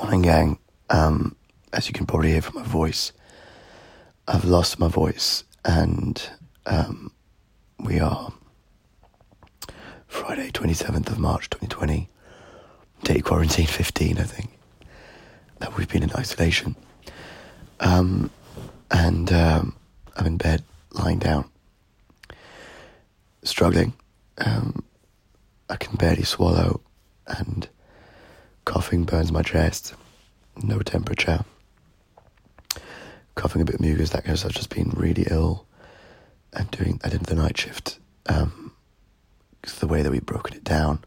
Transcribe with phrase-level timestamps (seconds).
[0.00, 0.58] Morning, gang.
[0.90, 1.34] Um,
[1.72, 3.10] as you can probably hear from my voice,
[4.28, 6.22] I've lost my voice, and
[6.66, 7.10] um,
[7.80, 8.32] we are
[10.06, 12.08] Friday, 27th of March 2020,
[13.02, 14.50] day quarantine 15, I think,
[15.58, 16.76] that we've been in isolation.
[17.80, 18.30] Um,
[18.92, 19.74] and um,
[20.16, 20.62] I'm in bed,
[20.92, 21.50] lying down,
[23.42, 23.94] struggling.
[24.38, 24.84] Um,
[25.68, 26.82] I can barely swallow,
[27.26, 27.68] and
[28.68, 29.94] coughing burns my chest.
[30.62, 31.42] No temperature.
[33.34, 34.52] Coughing a bit mucus, that of stuff.
[34.52, 35.64] Just being really ill,
[36.52, 37.00] and doing.
[37.02, 37.98] I did the night shift.
[38.26, 38.72] Um,
[39.80, 41.02] the way that we've broken it down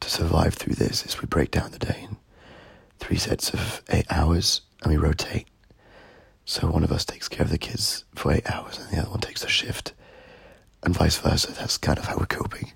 [0.00, 2.16] to survive through this is we break down the day in
[2.98, 5.48] three sets of eight hours, and we rotate.
[6.46, 9.10] So one of us takes care of the kids for eight hours, and the other
[9.10, 9.92] one takes the shift,
[10.82, 11.52] and vice versa.
[11.52, 12.72] That's kind of how we're coping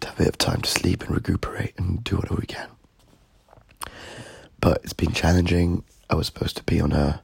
[0.00, 2.68] to have a bit of time to sleep and recuperate and do whatever we can.
[4.64, 5.84] But it's been challenging.
[6.08, 7.22] I was supposed to be on a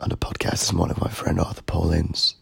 [0.00, 2.36] on a podcast this morning with my friend Arthur Paulins,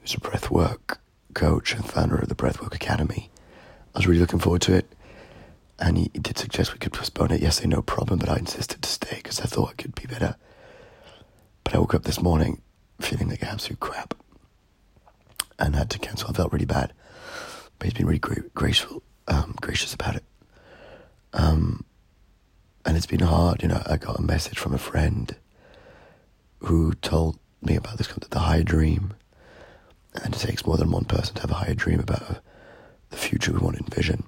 [0.00, 0.96] who's a breathwork
[1.34, 3.30] coach and founder of the Breathwork Academy.
[3.94, 4.90] I was really looking forward to it,
[5.78, 8.20] and he, he did suggest we could postpone it yesterday, no problem.
[8.20, 10.36] But I insisted to stay because I thought it could be better.
[11.62, 12.62] But I woke up this morning
[13.02, 14.14] feeling like absolute crap,
[15.58, 16.30] and had to cancel.
[16.30, 16.94] I felt really bad
[17.78, 20.24] but he's been really gra- graceful, um, gracious about it.
[21.34, 21.84] Um,
[22.86, 23.82] and it's been hard, you know.
[23.86, 25.34] I got a message from a friend
[26.60, 29.14] who told me about this concept, the higher dream,
[30.14, 32.34] and it takes more than one person to have a higher dream about uh,
[33.10, 34.24] the future we want to envision.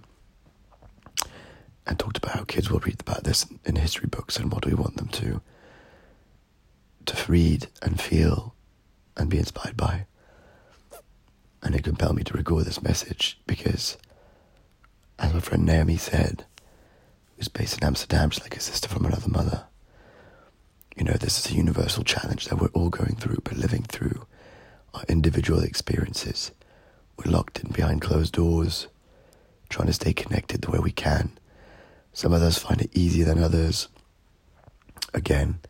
[1.86, 4.62] And talked about how kids will read about this in, in history books and what
[4.64, 5.41] do we want them to
[7.06, 8.55] to read and feel
[9.17, 10.05] and be inspired by
[11.62, 13.97] and it compelled me to record this message because,
[15.19, 16.45] as my friend Naomi said,
[17.39, 19.64] who's based in Amsterdam, she's like a sister from another mother.
[20.97, 24.27] You know, this is a universal challenge that we're all going through, but living through
[24.92, 26.50] our individual experiences.
[27.17, 28.89] We're locked in behind closed doors,
[29.68, 31.39] trying to stay connected the way we can.
[32.12, 33.86] Some of us find it easier than others.
[35.14, 35.61] Again,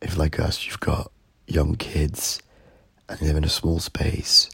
[0.00, 1.12] if like us, you've got
[1.46, 2.40] young kids
[3.08, 4.50] and you live in a small space,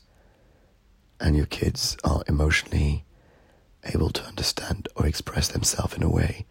[1.21, 3.05] and your kids are emotionally
[3.85, 6.47] able to understand or express themselves in a way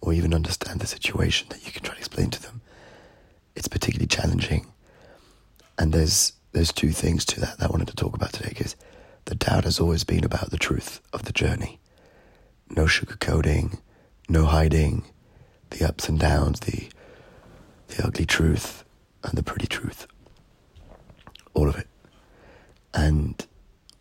[0.00, 2.60] or even understand the situation that you can try to explain to them,
[3.54, 4.66] it's particularly challenging.
[5.78, 8.76] And there's there's two things to that that I wanted to talk about today because
[9.24, 11.78] the doubt has always been about the truth of the journey.
[12.68, 13.78] No sugarcoating,
[14.28, 15.04] no hiding,
[15.70, 16.90] the ups and downs, the
[17.88, 18.84] the ugly truth
[19.22, 20.06] and the pretty truth.
[21.54, 21.86] All of it.
[22.94, 23.46] And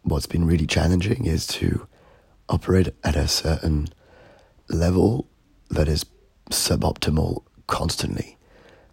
[0.03, 1.87] what's been really challenging is to
[2.51, 3.87] operate at a certain
[4.69, 5.27] level
[5.69, 6.05] that is
[6.51, 8.37] suboptimal constantly.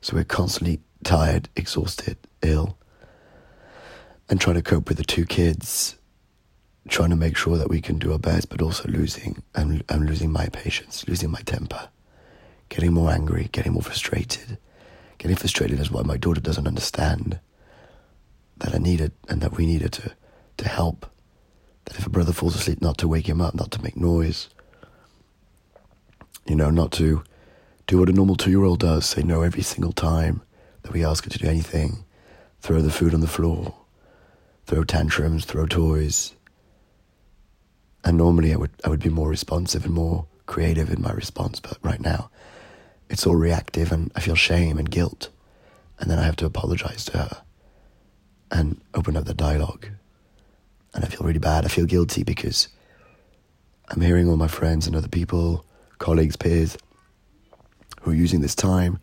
[0.01, 2.79] So we're constantly tired, exhausted, ill,
[4.29, 5.97] and trying to cope with the two kids,
[6.89, 10.07] trying to make sure that we can do our best, but also losing, I'm, I'm
[10.07, 11.89] losing my patience, losing my temper,
[12.69, 14.59] getting more angry, getting more frustrated.
[15.19, 17.41] Getting frustrated is why my daughter doesn't understand
[18.59, 20.13] that I needed and that we needed to
[20.59, 21.07] to help.
[21.89, 24.51] That if a brother falls asleep, not to wake him up, not to make noise.
[26.47, 27.23] You know, not to
[27.87, 30.43] do what a normal two year old does say no every single time
[30.83, 32.05] that we ask her to do anything,
[32.61, 33.75] throw the food on the floor,
[34.67, 36.35] throw tantrums, throw toys.
[38.05, 41.61] And normally I would, I would be more responsive and more creative in my response,
[41.61, 42.31] but right now
[43.09, 45.31] it's all reactive and I feel shame and guilt.
[45.99, 47.43] And then I have to apologize to her
[48.51, 49.89] and open up the dialogue
[50.95, 51.65] and I feel really bad.
[51.65, 52.69] I feel guilty because
[53.89, 55.65] I'm hearing all my friends and other people,
[55.99, 56.77] colleagues, peers,
[58.03, 58.99] who are using this time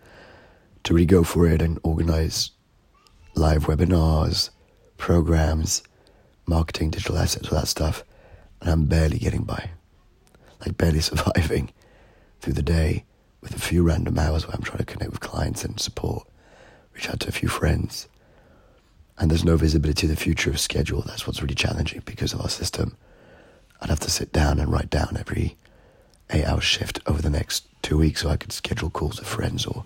[0.83, 2.51] to really go for it and organize
[3.35, 4.49] live webinars,
[4.97, 5.83] programs,
[6.45, 8.03] marketing, digital assets, all that stuff.
[8.61, 9.71] And I'm barely getting by,
[10.61, 11.71] like barely surviving
[12.39, 13.05] through the day
[13.41, 16.27] with a few random hours where I'm trying to connect with clients and support,
[16.93, 18.07] reach out to a few friends
[19.17, 21.01] and there's no visibility of the future of schedule.
[21.01, 22.97] That's what's really challenging because of our system.
[23.81, 25.55] I'd have to sit down and write down every
[26.31, 29.65] eight hour shift over the next two weeks so I could schedule calls with friends
[29.65, 29.85] or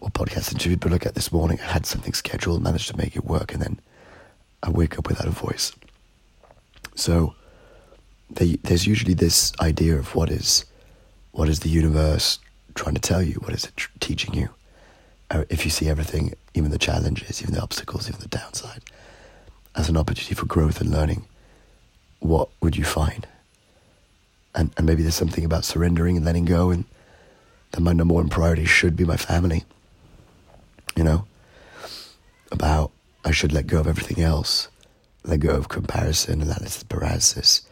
[0.00, 0.78] or podcast interviews.
[0.80, 3.62] But look at this morning, I had something scheduled, managed to make it work, and
[3.62, 3.80] then
[4.62, 5.72] I wake up without a voice.
[6.96, 7.34] So
[8.28, 10.64] they, there's usually this idea of what is
[11.30, 12.38] what is the universe
[12.74, 14.50] trying to tell you, what is it tr- teaching you
[15.30, 18.82] uh, if you see everything, even the challenges, even the obstacles, even the downside,
[19.74, 21.24] as an opportunity for growth and learning,
[22.20, 23.26] what would you find?
[24.54, 26.84] And, and maybe there's something about surrendering and letting go and
[27.72, 29.64] that my number one priority should be my family.
[30.94, 31.24] You know?
[32.50, 32.92] About
[33.24, 34.68] I should let go of everything else,
[35.24, 37.62] let go of comparison, analysis, paralysis,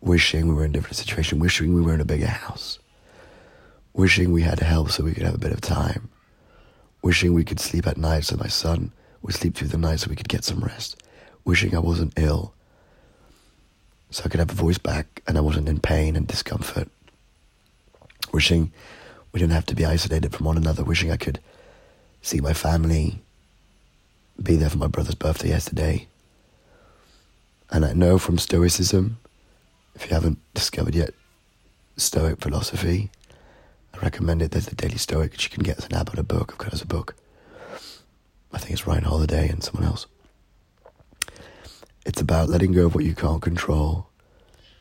[0.00, 2.78] wishing we were in a different situation, wishing we were in a bigger house,
[3.92, 6.08] wishing we had help so we could have a bit of time,
[7.02, 10.08] wishing we could sleep at night so my son would sleep through the night so
[10.08, 11.02] we could get some rest,
[11.44, 12.54] wishing I wasn't ill
[14.12, 16.88] so I could have a voice back and I wasn't in pain and discomfort,
[18.30, 18.70] wishing
[19.32, 21.40] we didn't have to be isolated from one another, wishing I could
[22.20, 23.22] see my family,
[24.40, 26.08] be there for my brother's birthday yesterday.
[27.70, 29.18] And I know from Stoicism,
[29.94, 31.14] if you haven't discovered yet
[31.96, 33.10] Stoic philosophy,
[34.02, 34.50] I recommend it.
[34.50, 36.50] There's the Daily Stoic, you can get an app or a book.
[36.52, 37.14] I've got as a book.
[38.52, 40.06] I think it's Ryan Holiday and someone else.
[42.04, 44.08] It's about letting go of what you can't control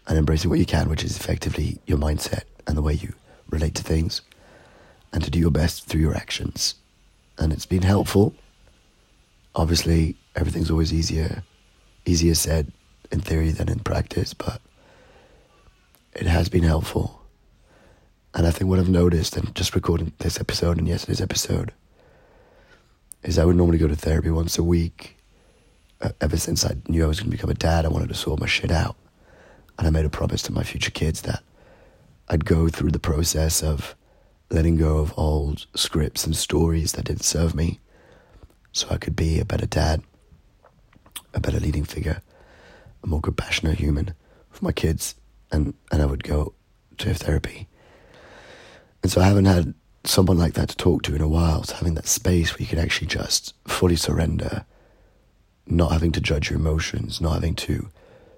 [0.07, 3.13] and embracing what you can, which is effectively your mindset and the way you
[3.51, 4.23] relate to things,
[5.13, 6.73] and to do your best through your actions.
[7.37, 8.33] And it's been helpful.
[9.53, 11.43] Obviously, everything's always easier,
[12.05, 12.71] easier said
[13.11, 14.61] in theory than in practice, but
[16.13, 17.20] it has been helpful.
[18.33, 21.73] And I think what I've noticed, and just recording this episode and yesterday's episode,
[23.23, 25.17] is I would normally go to therapy once a week.
[25.99, 28.15] Uh, ever since I knew I was going to become a dad, I wanted to
[28.15, 28.95] sort my shit out.
[29.77, 31.43] And I made a promise to my future kids that
[32.29, 33.95] I'd go through the process of
[34.49, 37.79] letting go of old scripts and stories that didn't serve me
[38.71, 40.01] so I could be a better dad,
[41.33, 42.21] a better leading figure,
[43.03, 44.13] a more compassionate human
[44.49, 45.15] for my kids.
[45.51, 46.53] And, and I would go
[46.99, 47.67] to therapy.
[49.03, 51.63] And so I haven't had someone like that to talk to in a while.
[51.63, 54.65] So having that space where you can actually just fully surrender,
[55.67, 57.89] not having to judge your emotions, not having to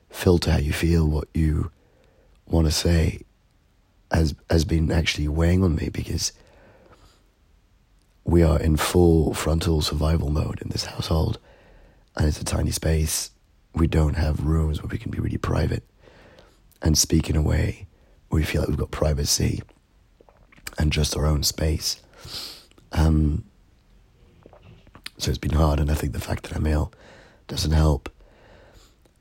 [0.10, 1.72] filter how you feel, what you
[2.46, 3.22] want to say,
[4.12, 6.34] has has been actually weighing on me because
[8.24, 11.40] we are in full frontal survival mode in this household,
[12.16, 13.32] and it's a tiny space.
[13.74, 15.84] We don't have rooms where we can be really private
[16.82, 17.88] and speak in a way
[18.30, 19.64] where we feel like we've got privacy
[20.78, 22.02] and just our own space.
[22.92, 23.44] Um,
[25.18, 26.92] so it's been hard, and I think the fact that I'm ill
[27.48, 28.10] doesn't help.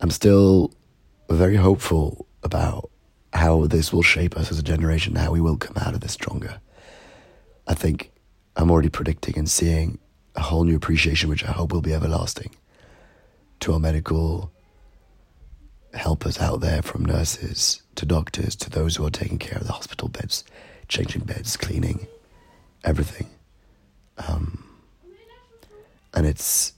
[0.00, 0.72] I'm still
[1.28, 2.90] very hopeful about
[3.32, 6.12] how this will shape us as a generation, how we will come out of this
[6.12, 6.60] stronger.
[7.66, 8.10] I think
[8.56, 9.98] I'm already predicting and seeing
[10.34, 12.55] a whole new appreciation, which I hope will be everlasting,
[13.60, 14.52] to our medical
[15.94, 19.72] helpers out there, from nurses to doctors to those who are taking care of the
[19.72, 20.44] hospital beds,
[20.93, 22.06] changing beds, cleaning,
[22.85, 23.29] everything.
[24.19, 24.65] Um,
[26.15, 26.75] and it's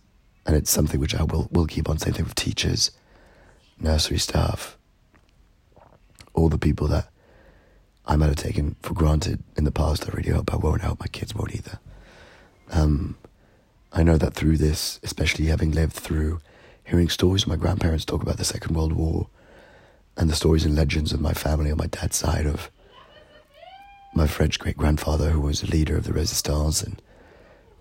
[0.47, 1.99] and it's something which I will will keep on.
[1.99, 2.93] Same thing with teachers
[3.81, 4.79] nursery staff,
[6.33, 7.09] all the people that
[8.07, 10.09] I might have taken for granted in the past.
[10.09, 10.85] I really hope I won't.
[10.85, 11.81] I hope my kids won't either.
[12.71, 13.17] Um,
[13.93, 16.41] I know that through this, especially having lived through
[16.85, 19.29] hearing stories of my grandparents talk about the Second World War
[20.17, 22.71] and the stories and legends of my family on my dad's side of
[24.15, 27.01] my French great grandfather, who was a leader of the resistance and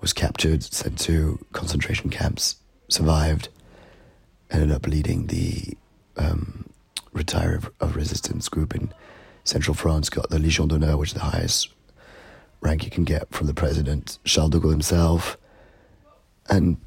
[0.01, 2.57] was captured, sent to concentration camps,
[2.89, 3.49] survived,
[4.49, 5.77] ended up leading the
[6.17, 6.65] um,
[7.13, 8.93] retire of, of, resistance group in
[9.43, 11.69] central France got the Légion d'honneur, which is the highest
[12.61, 15.37] rank you can get from the president, Charles de Gaulle himself.
[16.49, 16.77] And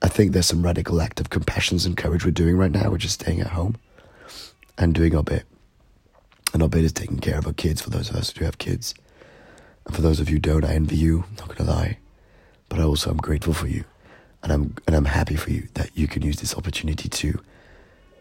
[0.00, 3.04] I think there's some radical act of compassion and courage we're doing right now, which
[3.04, 3.76] is staying at home
[4.78, 5.44] and doing our bit.
[6.52, 8.58] And bit is taking care of our kids for those of us who do have
[8.58, 8.94] kids.
[9.86, 11.98] And for those of you who don't, I envy you, not gonna lie.
[12.68, 13.84] But I also am grateful for you.
[14.42, 17.40] And I'm and I'm happy for you that you can use this opportunity to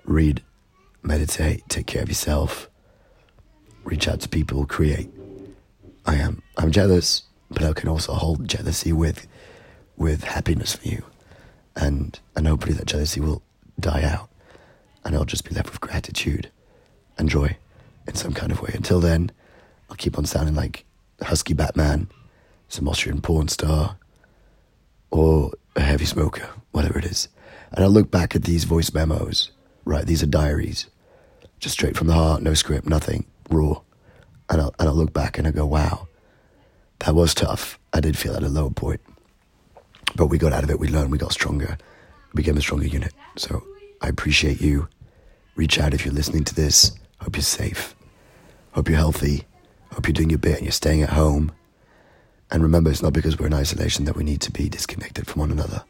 [0.06, 0.42] read,
[1.04, 2.70] meditate, take care of yourself,
[3.84, 5.10] reach out to people, create.
[6.06, 9.28] I am I'm jealous, but I can also hold jealousy with
[9.98, 11.04] with happiness for you.
[11.76, 13.42] And and hopefully that jealousy will
[13.80, 14.30] die out
[15.04, 16.52] and I'll just be left with gratitude
[17.18, 17.58] and joy
[18.08, 18.72] in some kind of way.
[18.74, 19.32] Until then,
[19.90, 20.86] I'll keep on sounding like
[21.22, 22.10] Husky Batman,
[22.68, 23.98] some Austrian porn star,
[25.12, 27.28] or a heavy smoker, whatever it is.
[27.72, 29.52] And I'll look back at these voice memos
[29.86, 30.88] right, these are diaries,
[31.60, 33.82] just straight from the heart, no script, nothing, raw.
[34.50, 36.08] And I'll, and I'll look back and I go, wow,
[37.00, 37.80] that was tough.
[37.94, 39.02] I did feel at a low point.
[40.16, 41.78] But we got out of it, we learned, we got stronger,
[42.34, 43.14] we became a stronger unit.
[43.38, 43.64] So
[44.02, 44.88] I appreciate you.
[45.56, 46.92] Reach out if you're listening to this.
[47.22, 47.96] Hope you're safe.
[48.72, 49.46] Hope you're healthy.
[49.94, 51.52] Hope you're doing your bit and you're staying at home.
[52.50, 55.42] And remember, it's not because we're in isolation that we need to be disconnected from
[55.42, 55.84] one another.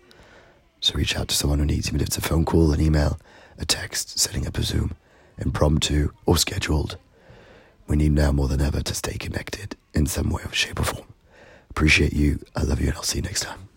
[0.80, 3.20] So reach out to someone who needs, even if it's a phone call, an email,
[3.58, 4.96] a text, setting up a Zoom,
[5.38, 6.98] impromptu or scheduled.
[7.88, 11.08] We need now more than ever to stay connected in some way shape or form.
[11.70, 12.40] Appreciate you.
[12.56, 13.71] I love you, and I'll see you next time.